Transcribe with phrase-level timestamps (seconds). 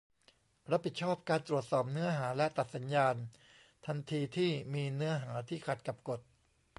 [0.71, 3.15] รับผิดชอบการตรวจสอบเนื้อหาและตัดสัญญาณ
[3.85, 6.19] ทันทีที่มีเนื้อหาที่ขัดกับกฎ